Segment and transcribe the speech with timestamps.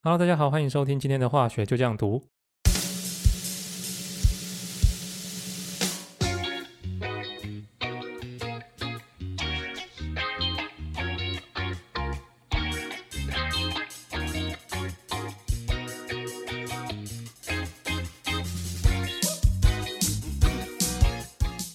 [0.00, 2.22] Hello，大家好，欢迎收听今天的化学就这样读。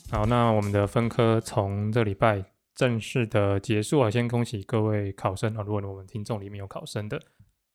[0.09, 5.61] 好，那我们的分科从这礼拜正式的结束啊，先恭喜各位考生啊！
[5.61, 7.21] 如果我们听众里面有考生的，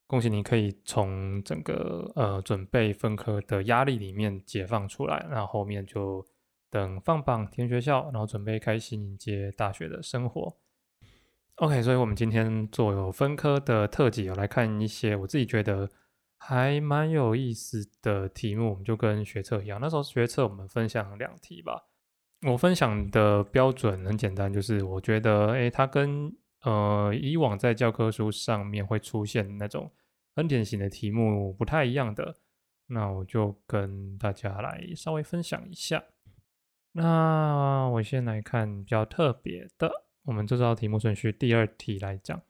[0.09, 6.27] 恭喜你可以从整个呃准备分科的压力里面解放出来，那后面就
[6.71, 10.57] 等放榜填学校，然后准备开心迎接大学的生活。
[11.57, 15.91] OK，所以我们今天做有分科的特辑，有来看一些我自己觉得
[16.38, 21.85] 还蛮有意思的题目，我们就跟学测一样，那时候学测我们分享两题吧。
[22.47, 26.33] 我分享的标准很简单，就是我觉得，诶，它跟
[26.63, 29.91] 呃以往在教科书上面会出现那种
[30.38, 32.37] 很典型的题目不太一样的，
[32.87, 36.04] 那我就跟大家来稍微分享一下。
[36.93, 39.90] 那我先来看比较特别的，
[40.26, 42.40] 我们这道题目顺序第二题来讲。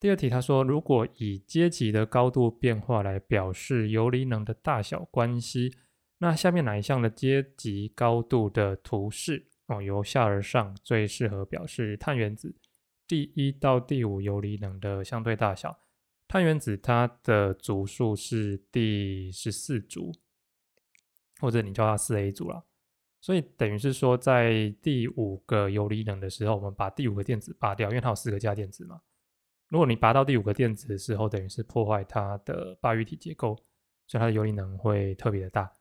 [0.00, 5.76] 第二题他说，如果以阶级的高度变化来表示游离能的大小关系。
[6.16, 12.56] 那下面哪一项的阶级高度的图示哦，由下而上最适合表示碳原子
[13.06, 15.78] 第一到第五游离能的相对大小？
[16.28, 20.12] 碳原子它的组数是第十四组，
[21.40, 22.64] 或者你叫它四 A 组了。
[23.20, 29.00] 所以等于是说，在第五个游离能的时候，我们把第五个电子拔掉，因为它有四个价电子嘛。
[29.68, 33.56] 如果你拔到第五个电子的时候，等于是破坏它的八隅体结构，
[34.06, 35.72] 所以它的游离能会特别的大。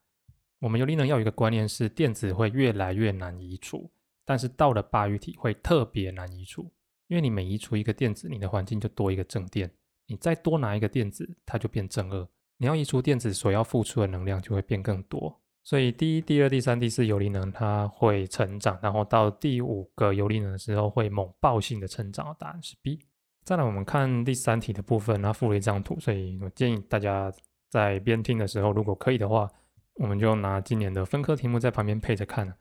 [0.60, 3.92] 我们游离能要有一个观念是，电子会越来越难移除，
[4.24, 6.72] 但是到了八隅体会特别难移除，
[7.08, 9.72] 因为你每移除一个电子，你的环境就多一个正电，
[10.08, 15.42] 你再多拿一个电子，它就变正二，你要移除电子所要付出的能量就会变更多。
[15.64, 22.36] 所以第一、第二、第三、第四游离能它会成长，然后到第五个游离能的时候会猛爆性的成长。
[22.40, 23.00] 答案是 B。
[23.44, 27.32] 再来我们看第三题的部分，它附了一张图，所以我建议大家
[27.70, 29.50] 在边听的时候，如果可以的话。
[29.98, 32.54] 我们就拿今年的分科题目在旁边配着看。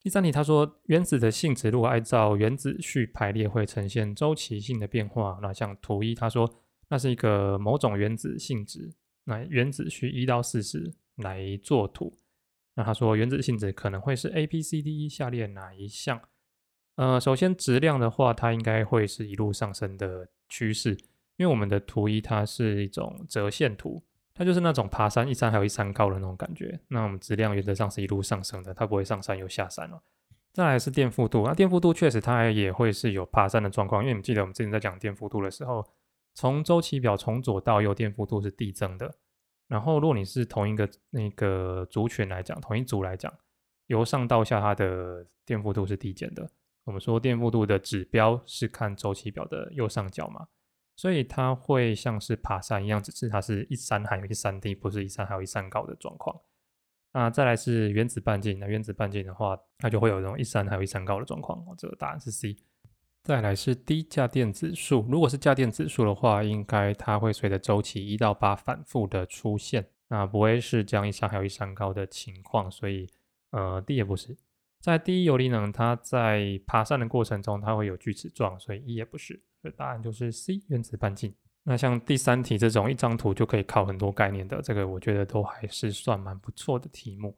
[0.00, 5.38] 第三题，他说原子的性质如果按照原子序排列，会呈现周期性的变化。
[5.42, 6.50] 那像图一，他说
[6.94, 8.88] 那是一个某种原子性质。
[9.24, 12.16] 那原子序一到四十来做图。
[12.76, 16.20] 那他说原子性质可能会是 A、B、C、D、E 下列哪一项？
[16.94, 20.90] 呃，首先质量的话，它应该会是一路上升的趋势，
[21.36, 24.04] 因为我们的图一它是一种折线图。
[24.32, 30.00] 它就是那种爬山一山还有一山高的那种感觉，那我们质量原则上是一路上升的，它不会上山又下山了。
[30.52, 35.84] 再来是电负度，那电负度确实它也会是有爬山的状况，因为你记得我们之前在讲电负度的时候，
[36.34, 39.14] 从周期表从左到右电负度是递增的，
[39.68, 43.32] 然后如果你是同一个那个族群来讲，同一组来讲，
[43.86, 46.50] 由上到下它的电负度是递减的。
[46.84, 50.48] 我们说电负度的指标是看周期表的右上角嘛。
[50.96, 56.40] 所以它会像是爬山一样，只是它是一山还有一山低，不是一山还有一山高的状况。
[57.12, 61.64] 那再来是原子半径，那原子半径的话，它就会有这种一山还有一山高的状况。
[61.76, 62.56] 这个答案是 C。
[63.24, 72.70] 再来是低价电子数，如果是价电子数的话，应该它会随着周期一到八反复的出现，那不会是这样一山还有一山高的情况。
[72.70, 73.08] 所以
[73.52, 74.36] 呃，D 也不是。
[74.78, 79.42] 在第一游离能，它在爬山的过程中，它会有锯齿状，所以 E 也不是。
[79.62, 81.34] 所以答案就是 C 原子半径。
[81.62, 87.34] 那像第三题这种一张图就可以考很多概念的，这个我觉得都还是算蛮不错的题目。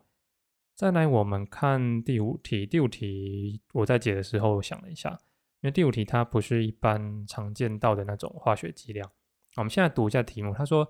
[0.74, 2.66] 再来，我们看第五题。
[2.66, 5.16] 第五题我在解的时候想了一下，
[5.60, 9.10] 因为第五题它不是一般常见到的那种化学剂量。
[9.56, 10.54] 我们现在读一下题目。
[10.54, 10.86] 他说，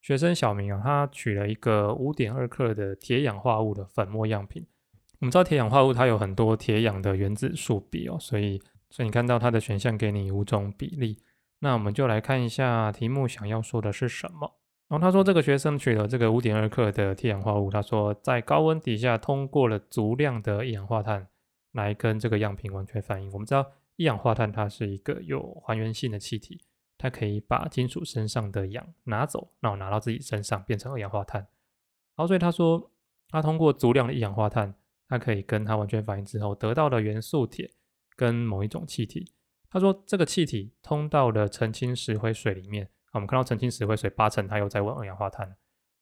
[0.00, 4.66] 学生小明啊，他取了一个五点二克的铁氧化物的粉末样品。
[5.20, 8.62] 我们知道铁氧化物它有很多铁氧的原子数比哦，所以。
[8.92, 11.22] 所以你看到它的选项给你五种比例，
[11.60, 14.58] 那我们就来看一下题目想要说的是什么。
[14.88, 21.28] 然后他说这个学生取了这个五点二克的铁氧化物，他说在高温底下通过了足量的一氧化碳
[21.70, 23.30] 来跟这个样品完全反应。
[23.30, 23.64] 我们知道
[24.00, 26.64] 一氧化碳它是一个有还原性的气体，
[26.96, 31.46] 它可以把金属身上的氧拿走，然后拿到自己身上变成二氧化碳。
[32.16, 32.90] 好，所以他说
[33.28, 34.74] 他通过足量的一氧化碳，
[35.06, 37.70] 它可以跟它完全反应之后得到的元素铁。
[38.16, 39.32] 跟某一种气体，
[39.68, 42.88] 他说这个气体通到了澄清石灰水里面。
[43.12, 45.56] 我们看到澄清石灰水八成它又在问二氧化碳。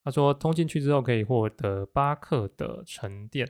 [0.05, 3.49] 他说通进去之后可以获得八克的沉淀。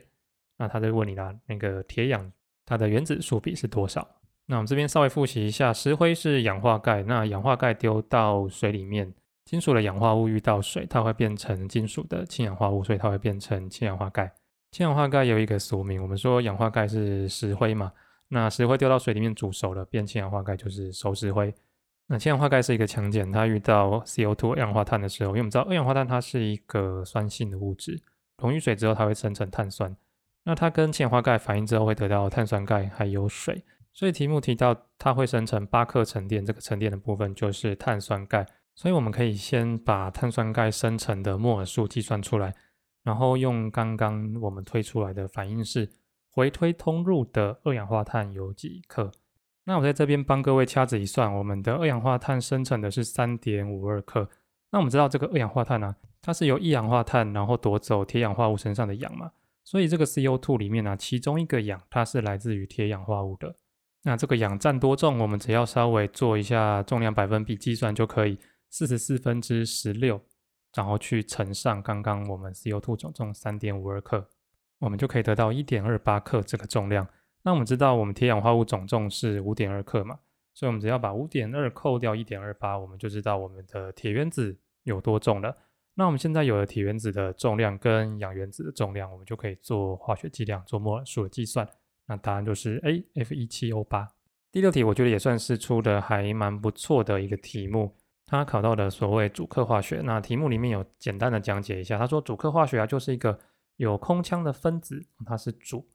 [0.57, 2.33] 那他在问你啦，那个铁氧
[2.65, 4.18] 它的原子数比是多少？
[4.51, 9.13] 那我们这边稍微复习一下，石灰是氧化钙，那氧化钙丢到水里面，
[9.45, 14.33] 金属的氧化物遇到水，它会变成金属的氢氧化物，所以它会变成氢氧化钙。
[14.71, 17.91] 氢氧化钙有一个俗名，我们说氧化钙是石灰嘛，
[18.27, 21.53] 那石灰丢到水里面煮熟了，变氢氧化钙就是熟石灰。
[22.07, 28.01] 那氢氧化钙是一个强碱，它遇到 CO2 二氧化碳的时候，因为我们知道二氧化碳它是一个酸性的物质，
[28.41, 29.95] 溶于水之后它会生成碳酸，
[30.43, 33.63] 那它跟氢氧化钙反应之后会得到碳酸钙还有水，
[33.99, 38.47] 所以题目提到它会生成八克沉淀，这个沉淀的部分就是碳酸钙。
[38.73, 42.55] 所以我们可以先把碳酸钙生成的摩尔数计算出来，
[43.03, 45.91] 然后用刚刚我们推出来的反应式
[46.31, 49.11] 回推通入的二氧化碳有几克。
[49.65, 54.29] 那我在这边帮各位掐指一算，我们的二氧化碳生成的是三点五二克。
[54.71, 59.33] 那我们知道这个二氧化碳呢，它是由一氧化碳然后夺走铁氧化物身上的氧嘛，
[59.65, 63.57] 所以这个 CO2 里面呢，其中一个氧它是来自于铁氧化物的。
[64.03, 68.39] 那这个氧占多重，我们只要稍微做一下重量百分比计算就可以。
[68.71, 70.21] 四十四分之十六，
[70.75, 74.29] 然后去乘上刚刚我们 CO2 总重三点五二克，
[74.77, 77.07] 我们就可以得到一点二八克这个重量。
[77.41, 80.19] 那我们知道我们铁氧化物总重是五点二克嘛，
[80.53, 85.57] 所以我们只要把五点二扣掉一点二八，我们就知道我们的铁原子有多重了。
[85.95, 91.67] 那我们现在有了铁原子的重量跟氧原子的重量，我们就可以做化学计量、做摩尔数的计算。
[92.09, 94.07] 那答案就是 A F 一七 O 八。
[94.51, 97.95] 第六题我觉得也算是出的还蛮不错的一个题目。
[98.25, 101.99] 他考到的所谓主客化学，那题目里面有简单的讲解一下。
[101.99, 103.39] 他说主客化学啊，就是一个
[103.75, 105.87] 有空腔的分子，它是主，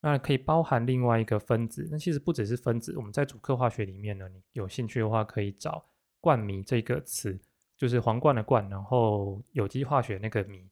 [0.00, 1.86] 那可以包含另外一个分子。
[1.90, 5.84] 那其实不只是分子，我们在主客化学里面呢，你有兴趣的话可以找
[6.20, 7.38] 冠醚这个词，
[7.76, 10.66] 就是皇冠的冠，然后有机化学那个醚，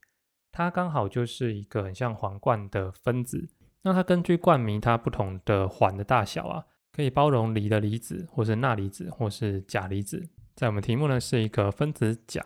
[0.52, 3.48] 它刚好就是一个很像皇冠的分子。
[3.87, 10.29] 那它根据冠名它不同的环的大小啊，可以包容锂的离子，或是钠离子，或是钾离子。
[10.56, 12.44] 在我们题目呢是一个分子钾，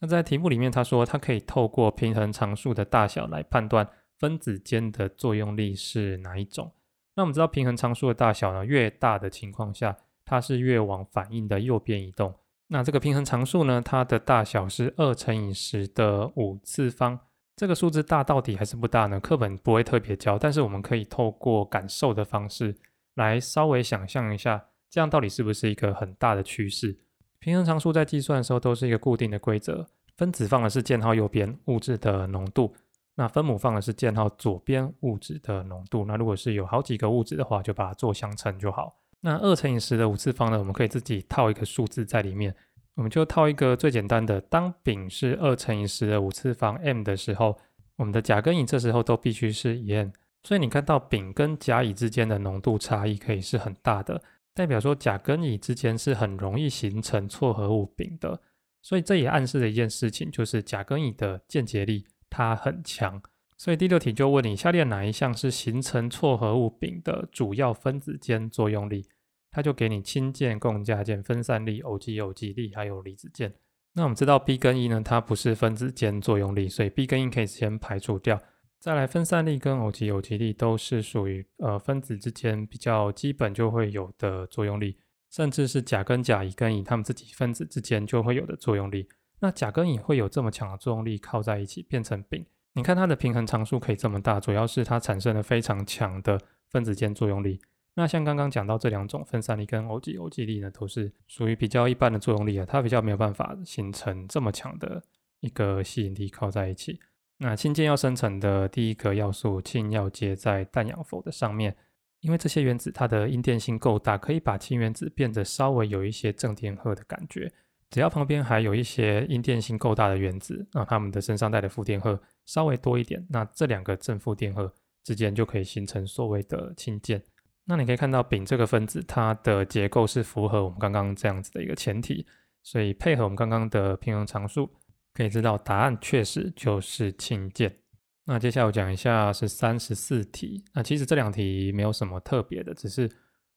[0.00, 3.88] 那在题目里面他说它可以透过平衡常数的大小来判断
[4.18, 6.72] 分子间的作用力是哪一种。
[7.14, 12.34] 那我们知道平衡常数的大小呢越大的情况下，它是越往反应的右边移动。
[12.66, 17.20] 那这个平衡常数呢，它的大小是二乘以十的五次方。
[17.62, 19.20] 这个数字大到底还是不大呢？
[19.20, 22.74] 课本不会特别教，但是我们可以透过感受的方式
[23.14, 26.98] 来稍微想象一下，这样到底是不是一个很大的趋势？
[27.38, 29.86] 平衡常数在计算的时候都是一个固定的规则，
[30.16, 32.74] 分子放的是箭号右边物质的浓度，
[33.14, 36.04] 那分母放的是箭号左边物质的浓度。
[36.04, 38.98] 那如果是有好几个物质的话，就把它做相乘就好。
[39.20, 42.52] 那二乘以十的五次方呢，我们可以自己套一个数字在里面，
[42.94, 47.58] 我们就套一个最简单的，当丙是二乘以十的五次方 m 的时候，
[47.96, 50.12] 我们的甲跟乙这时候都必须是一 n，
[50.42, 54.22] 所以你看到丙跟甲乙之间的浓度差异可以是很大的。
[54.54, 58.38] 代表说甲跟乙之间是很容易形成错合物丙的，
[58.82, 63.22] 所以这也暗示了一件事情，就是甲跟乙的键结力它很强。
[63.56, 69.06] 所以第六题就问你，下列哪一项是形成错合物丙的主要分子间作用力？
[69.52, 73.54] 它就给你氢键、共价键、分散力、偶极有极力，还有离子键。
[73.92, 78.40] 那我们知道 B 跟 E 呢，它不是分子间作用力，所以 B 跟 E 可以先排除掉。
[78.80, 84.96] 再来，分散力跟偶极有极力都是属于呃分子之间比较基本就会有的作用力，
[85.30, 89.06] 甚至是甲跟甲、乙跟乙，它们自己分子之间就会有的作用力。
[89.40, 96.40] 那甲跟乙会有这么强的作用力靠在一起变成丙，你看它的平衡常数可以这么大，主要是它产生了非常强的
[96.70, 97.60] 分子间作用力。
[97.94, 105.02] 那像刚刚讲到这两种分散力跟偶极有极力呢，都是属于比较一般的作用力啊，它比较没有办法形成这么强的
[105.40, 106.98] 一个吸引力靠在一起。
[107.38, 111.76] 那氢键要生成的第一个要素氢要接在氮氧氟的上面，
[112.20, 117.52] 因为这些原子它的阴电性够大，可以把氢原子变得稍微有一些正电荷的感觉。
[117.90, 124.72] 只要旁边还有一些阴电性够大的原子，那它们的身上带的负电荷稍微多一点，那这两个正负电荷
[125.04, 127.22] 之间就可以形成所谓的氢键。
[127.64, 132.26] 那你可以看到丙这个分子它的结构是符合我们刚刚这样子的一个前提，
[132.62, 134.70] 所以配合我们刚刚的平衡常数。
[135.14, 137.76] 可以知道答案确实就是氢键。
[138.24, 140.64] 那接下来我讲一下是三十四题。
[140.72, 143.10] 那其实这两题没有什么特别的，只是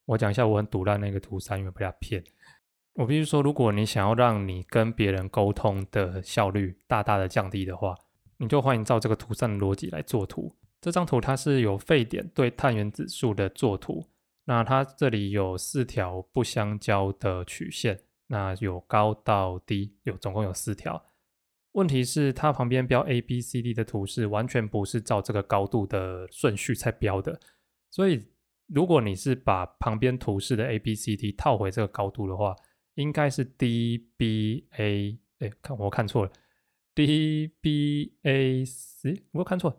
[0.04, 2.22] 我讲一下我很堵烂那个图三，因为被他骗。
[2.96, 7.96] 我必须说，如果你想要让你跟别人沟通的效率大大的降低的话，
[8.38, 10.54] 你就欢迎照这个图三的逻辑来做图。
[10.86, 14.06] 这张图它是有沸点对碳原子数的作图。
[14.44, 21.04] 那它这里有四条不相交的曲线，那有高到低，有总共有四条。
[21.72, 27.40] 问题是它旁边标 A B C D 的图是完全不是照这个高度的顺序在标的，
[27.90, 28.24] 所以
[28.68, 32.56] 如果你是把旁边图示的 A B C D 套回这个高度的话，
[32.94, 36.32] 应该是 D B A 哎，看我看错了
[36.94, 37.50] ，DBAC，
[39.32, 39.78] 我看错了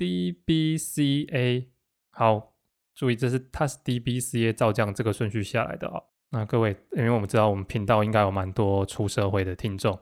[0.00, 1.66] ，DBCA。
[2.10, 2.54] 好，
[2.94, 6.02] 注意这是它是 DBCA 照这样这个顺序下来的哦。
[6.30, 9.92] 那各位，因为我们知道我们频道应该有蛮多出社会的听众，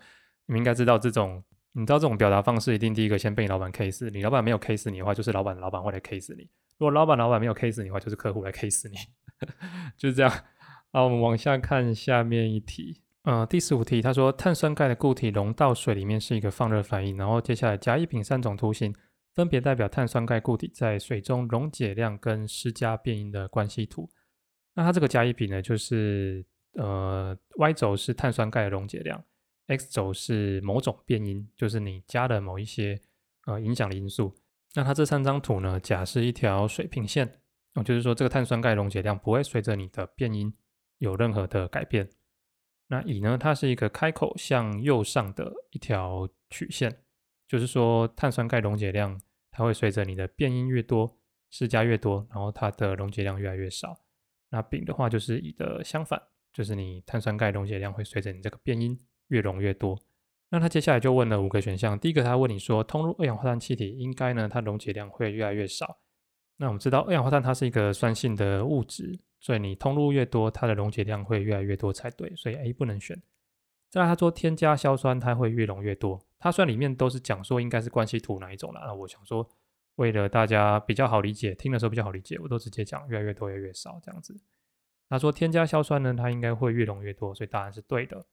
[0.46, 6.44] 你们应该知道这种，你知道这种表达方式一定第一个先被你老板 K 死，你老板没有 K 死你的话，就是老板老板会来 K 死你；
[6.78, 8.96] 如果老板老板没有 K 死你的话，就是客户来 K 死你，
[9.96, 10.30] 就是这样。
[10.92, 18.94] 好，我们往下看下面一题，呃，第十五题，他说碳酸钙的固体溶到水里面是一个放热反应，然后接下来甲、乙、丙三种图形
[19.38, 24.10] 分别代表碳酸钙固体在水中溶解量跟施加变因的关系图。
[24.74, 29.22] 那它这个甲、乙、丙呢，就是呃，y 轴是碳酸钙的溶解量
[29.68, 33.00] ，x 轴是某种变因，就是你加了某一些
[33.46, 34.34] 呃影响的因素。
[34.74, 37.40] 那它这三张图呢，甲是一条水平线，
[37.74, 40.52] 哦，就是说这个碳酸钙溶解量不会随着你的变因。
[40.98, 42.10] 有任何的改变，
[42.88, 43.38] 那乙呢？
[43.38, 47.04] 它是一个开口向右上的一条曲线，
[47.46, 49.16] 就是说碳酸钙溶解量
[49.58, 51.18] 它会随着你的变音越多，
[51.50, 53.98] 施加越多，然后它的溶解量越来越少。
[54.50, 56.22] 那丙的话就是乙的相反，
[56.52, 58.96] 就是你碳酸钙溶解量会随着你这个变音
[59.26, 59.98] 越溶越多。
[60.48, 65.98] 那他接下来就问了五个选项，第一个他问你说，通入二氧化碳气体应该呢它溶解量会越来越少。
[66.58, 69.18] 那我们知道二氧化碳它是一个酸性的物质。
[69.40, 72.32] 所以你通入越多，它的溶解量会越来越多才对。
[72.36, 73.20] 所以 A 不能选。
[73.90, 76.27] 再来，他说添加硝酸，它会越溶越多。
[76.38, 79.48] 它虽然里面都是讲说应该是关系图哪一种了，那我想说，
[79.96, 84.40] 为了大家比较好理解，听的时候比较好理解，我都直接讲越来越多，越来越少这样子。
[85.08, 88.26] 他说添加硝酸呢，它应该会越溶越多，所以答案是对的。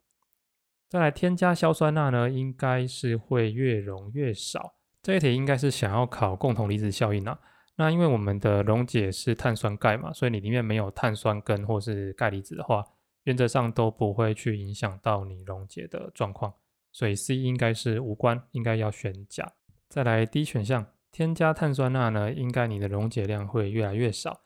[0.88, 4.76] 再来，添加硝酸钠呢，应该是会越溶越少。
[5.02, 7.40] 这一题应该是想要考共同离子效应啊。
[7.78, 12.86] 那因为我们的溶解是碳酸钙嘛，所以你里面没有碳酸根或是钙离子的话，
[13.24, 16.54] 原则上都不会去影响到你溶解的状况。
[16.96, 19.52] 所以 C 应该是无关，应该要选甲。
[19.90, 24.44] 再来 D 选项，添加碳酸钠呢，应该你的溶解量会越来越少。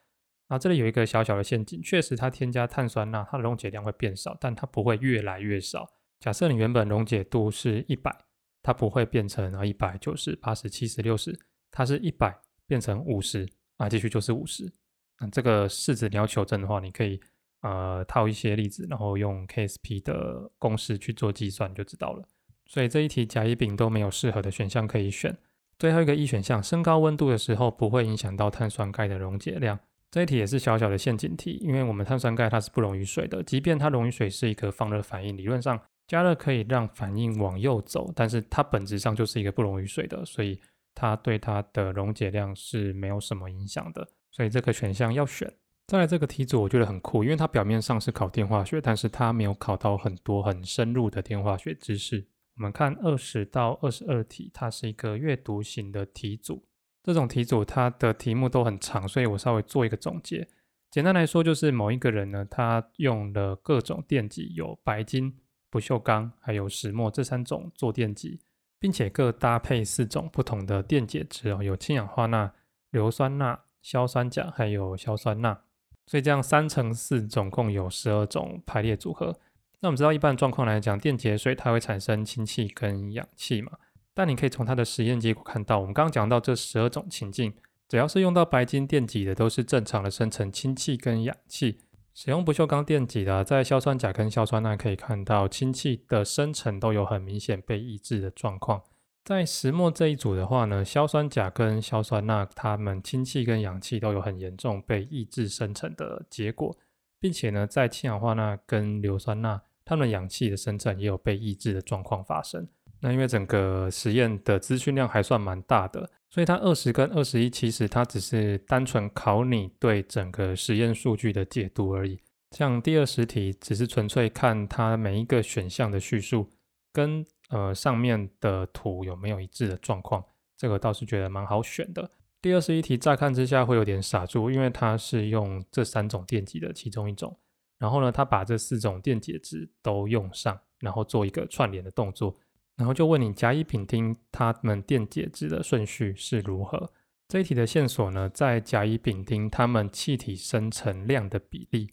[0.48, 5.88] 那，这里有一个小小的陷阱，确实它添加碳酸钠，它的溶解量会变少，但它不会越来越少。
[6.18, 8.12] 假设你原本溶解度是一百，
[8.60, 11.38] 它不会变成啊一百九十、八十、七十、六十，
[11.70, 12.36] 它是一百。
[12.66, 14.72] 变成五十啊，继续就是五十。
[15.18, 17.20] 那这个式子你要求证的话，你可以
[17.62, 22.28] 呃套一些例子，然后用 KSP 的公式去做计算就知道了。
[22.70, 25.36] 所以这一题甲乙丙都没有适合的选项可以选。
[25.76, 29.76] 最后一个 E 选项，升高温度的时候不会影响到碳酸钙的溶解量。
[30.12, 40.60] 这一题也是小小的陷阱题，因为我们碳酸钙它是不溶于水的，即便它溶于水是一个放热反应，理论上加热可以让反应往右走，但是它本质上就是一个不溶于水的，所以。
[40.92, 45.50] 它对它的溶解量是没有什么影响的，所以这个选项要选。
[45.86, 52.26] 再来这个题组我觉得很酷，因为它表面上是考电化学，但是它没有考到很多很深入的电化学知识。
[52.60, 56.62] 我们看二十到二十二题，它是一个阅读型的题组。
[57.02, 60.46] 这种题组它的题目都很长，所以我稍微做一个总结。
[60.90, 65.34] 简单来说，就是某一个人呢，他用了各种电极，有白金、
[65.70, 68.40] 不锈钢还有石墨这三种做电极。
[68.78, 72.52] 并且各搭配四种不同的电解质哦，有氢氧化钠、
[72.90, 75.62] 硫酸钠、硝酸钾，还有硝酸钠。
[76.06, 79.38] 所以这样三乘四，总共有十二种排列组合。
[79.82, 83.72] 那我们知道，一般状况来讲，电解水它会产生氢气跟氧气嘛。
[84.12, 87.54] 但你可以从它的实验结果看到，我们刚刚讲到这十二种情境，
[87.88, 91.80] 只要是用到白金电极的，都是正常的生成氢气跟氧气。
[92.12, 98.82] 使用不锈钢电极的，在硝酸钾跟硝酸钠可以看到氢气的生成都有很明显被抑制的状况。
[99.24, 106.76] 在石墨这一组的话呢，硝酸钾跟硝酸钠，它们氢气跟氧气都有很严重被抑制生成的结果，
[107.18, 112.64] 并且呢，在氢氧化钠跟硫酸钠，它们氧气的生成也有被抑制的状况发生。
[113.00, 122.20] 那因为整个实验的资讯量还算蛮大的，所以它二十跟二十一其实它只是单纯考你对整个实验数据的解读而已。
[122.52, 126.48] 像第二十题只是纯粹看它每一个选项的叙述
[126.92, 130.24] 跟呃上面的图有没有一致的状况，
[130.56, 132.08] 这个倒是觉得蛮好选的。
[132.40, 137.36] 第二十一题乍看之下会有点傻住，因为它是用这三种电极的其中一种，
[137.80, 142.36] 然后呢，它把这四种电解质都用上，然后做一个串联的动作。
[142.76, 146.92] 然后就问你甲乙丙丁它们电解质的顺序是如何？
[147.26, 151.90] 这一题的线索呢，在甲乙丙丁它们气体生成量的比例，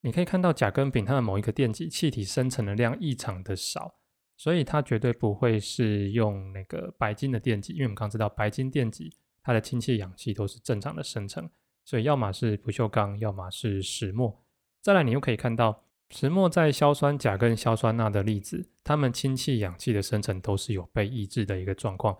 [0.00, 3.94] 你可以看到甲跟丙它的某一个电极气体生成的量异常的少，
[4.36, 11.48] 所以它绝对不会是用那个白金的电极，因为我们刚知道白金电极它的氢气、氧气都是正常的生成，
[11.84, 14.44] 所以要么是不锈钢，要么是石墨。
[14.80, 22.16] 再来，你又可以看到石墨在硝酸钾跟硝酸钠的例子，它们氢气、氧气的生成都是有被抑制的一个状况。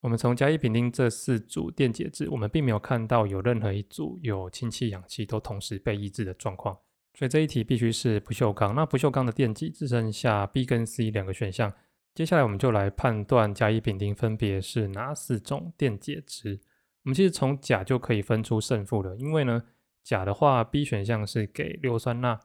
[0.00, 6.78] 我们从甲乙丙丁这四组电解质，我们并没有看到有任何一组有氢气、氧气都同时被抑制的状况。
[7.14, 8.74] 所以这一题必须是不锈钢。
[8.74, 11.72] 那不锈钢的电极只剩下 B 跟 C 两个选项。
[12.14, 16.60] 接下来我们就来判断甲乙丙丁分别是哪四种电解质。
[17.04, 19.62] 我们其实从钾就可以分出胜负了，因为呢，
[20.04, 22.42] 钾的话，B 选项是给硫酸钠。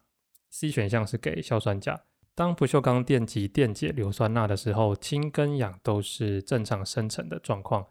[0.50, 2.06] C 选项是给硝酸钾。
[2.34, 7.86] 当不锈钢电极电解硫酸钠的时候，氢跟氧都是正常生成的状况。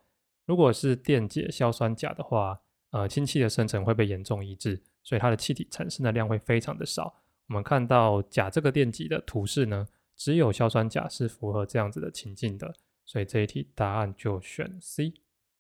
[0.47, 7.15] 如果是电解硝酸钾的话，呃，氢气的生成会被严重抑制，所以它的气体产生的量会非常的少。
[7.49, 15.13] 我们看到钾这个电极的图示呢，只有硝酸钾是符合这样子的情境的，所以这一题答案就选 C。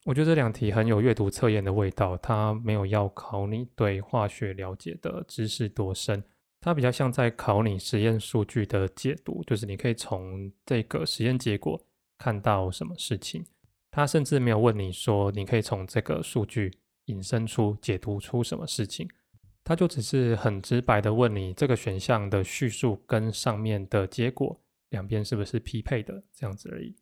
[0.08, 6.24] 我觉得这两题很有阅读测验的味道，它没有要考你对化学了解的知识多深。
[6.62, 11.78] 它比较像在考你实验数据的解读，就是你可以从这个实验结果
[12.16, 13.44] 看到什么事情。
[13.90, 16.72] 它甚至没有问你说，你可以从这个数据
[17.04, 19.06] 引申出、解读出什么事情。
[19.62, 26.96] 它就只是很直白的问你，这个选项的叙述跟上面的结果两边是不是匹配的，这样子而已。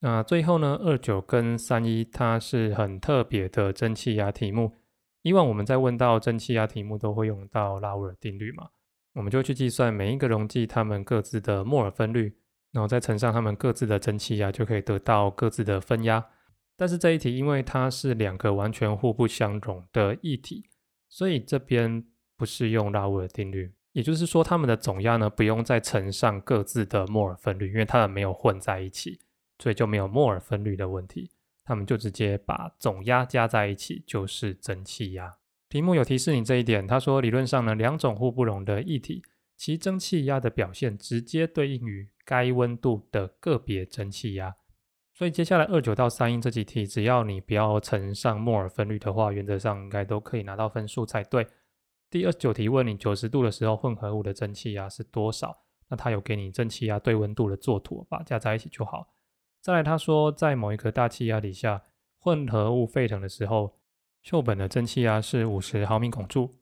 [0.00, 4.74] 那最后呢，二九跟三一，它是很特别的蒸汽压题目。
[5.22, 8.68] 以往我们在问到蒸汽压题目，都会用到拉威尔定律嘛。
[9.14, 12.36] 我们就去计算每一个溶剂它们各自的摩尔分率，
[12.72, 16.24] 然后再乘上它们各自的蒸汽压，就可以得到各自的分压。
[16.76, 20.66] 但是这一题因为它是两个完全互不相容的液体，
[21.08, 22.04] 所以这边
[22.36, 23.72] 不适用拉威尔定律。
[23.92, 29.18] 也就是说，它们的总压呢不用再乘上各自的摩尔分率，因为它们没有混在一起，
[29.58, 31.30] 所以就没有摩尔分率的问题。
[31.64, 35.36] 他们就直接把总压加在一起，就是蒸汽压。
[35.68, 39.22] 题目有提示你这一点，他说理论上呢，两种互不溶的液体，
[39.56, 44.54] 其蒸汽压的表现直接对应于该温度的个别蒸汽压。
[45.12, 51.46] 所以接下来二九到三一这几题，只要你不要乘上摩尔分率的话，原则上应该都可以拿到分数才对。
[52.08, 55.64] 第二十九题问你九十度的时候混合物的蒸汽压是多少？
[55.88, 59.08] 那他有给你蒸汽压对温度的作图，把加在一起就好。
[59.66, 61.82] 再来他说在某一个大气压底下，
[62.20, 63.76] 混合物沸腾的时候。
[64.24, 66.54] 溴苯的蒸汽压是五十毫米汞柱，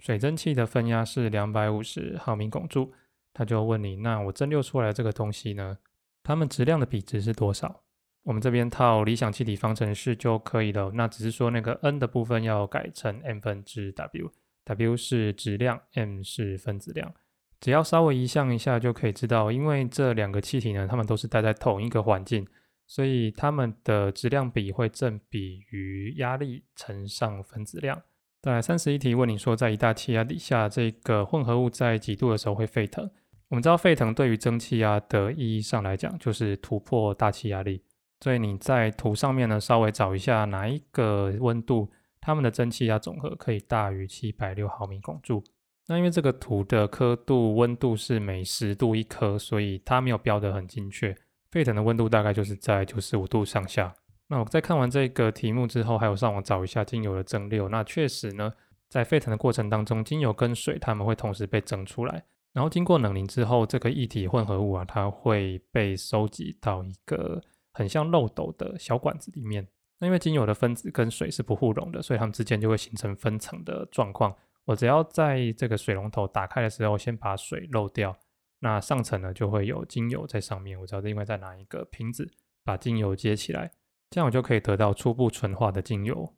[0.00, 2.92] 水蒸气的分压是两百五十毫米汞柱。
[3.32, 5.78] 他就问你，那我蒸馏出来这个东西呢？
[6.24, 7.84] 它们质量的比值是多少？
[8.24, 10.90] 我们这边套理想气体方程式就可以了。
[10.94, 17.14] 那只是说那个 n 的部分要改成 m 分之 w，w 是质量，m 是分子量。
[17.60, 22.46] 只要稍微移项一下就可以知道，因为这两个气体呢，它们都是待在同一个环境。
[22.90, 28.00] 所以它们的质量比会正比于压力乘上分子量。
[28.40, 33.10] 再来三十一题问你说，在一大气压底下，这个混合物在几度的时候会沸腾？
[33.48, 37.82] 我们知道沸腾对于蒸汽压的意义上来讲，就是突破大气压力。
[38.20, 41.90] 所以你在图上面呢，稍微找一下哪一个温度，
[42.22, 45.44] 它们的蒸汽压总和可以大于七百六毫米汞柱。
[45.88, 51.16] 那因为这个图的刻度温度是每十度一颗，所以它没有标得很精确。
[51.50, 53.94] 沸腾的温度大概就是在九十五度上下。
[54.28, 57.70] 那我在看完这个题目之后，还有上网找一下精油的蒸馏。
[57.70, 58.52] 那确实呢，
[58.90, 62.22] 在沸腾的过程当中，精油跟水它们会同时被蒸出来，
[62.52, 67.40] 然后经过冷凝之后，这个液体混合物啊，它会被收集到一个
[67.72, 69.66] 很像漏斗的小管子里面。
[69.98, 74.36] 那因为精油的分子跟水是不互溶的，所以它们之间就会形成分层的状况。
[74.68, 78.18] 我只要在这个水龙头打开的时候，先把水漏掉。
[78.58, 82.30] 那上层呢就会有精油在上面，我知道另外再拿一个瓶子
[82.64, 83.70] 把精油接起来，
[84.10, 86.34] 这样我就可以得到初步纯化的精油。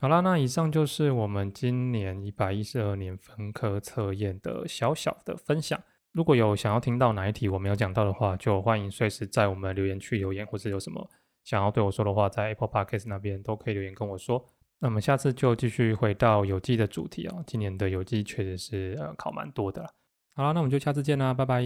[0.00, 5.82] 好啦，那以上就是我们今年一百一十二年分科测验的小小的分享。
[6.12, 11.10] 如果有想要听到哪一题我没有讲到的话，就欢迎随时在我们留言区留言，或者有什么
[11.42, 14.46] 想要对我说的话，在 Apple Podcast 那边都可以留言跟我说。
[14.82, 19.88] 那么下次就继续回到有机的主题哦，今年的有机确实是呃考蛮多的了。
[20.34, 21.62] 好了，那我们就下次见啦，拜拜。